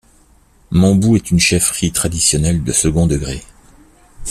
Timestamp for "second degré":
2.71-3.43